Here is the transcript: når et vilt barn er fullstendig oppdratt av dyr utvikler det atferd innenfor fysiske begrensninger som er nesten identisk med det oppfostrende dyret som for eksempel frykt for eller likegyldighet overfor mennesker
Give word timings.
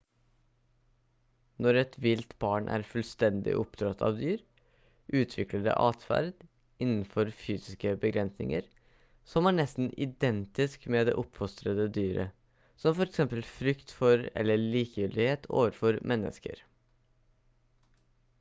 når 1.63 1.77
et 1.79 1.97
vilt 2.05 2.31
barn 2.43 2.69
er 2.75 2.85
fullstendig 2.91 3.51
oppdratt 3.63 3.99
av 4.07 4.15
dyr 4.21 4.39
utvikler 5.19 5.61
det 5.67 5.75
atferd 5.89 6.41
innenfor 6.85 7.29
fysiske 7.43 7.93
begrensninger 8.05 8.65
som 9.33 9.49
er 9.51 9.55
nesten 9.57 9.91
identisk 10.07 10.87
med 10.95 11.09
det 11.11 11.15
oppfostrende 11.25 11.85
dyret 11.97 12.71
som 12.85 12.95
for 13.01 13.11
eksempel 13.13 13.45
frykt 13.59 13.93
for 13.99 14.27
eller 14.41 14.65
likegyldighet 14.65 15.45
overfor 15.61 16.01
mennesker 16.13 16.65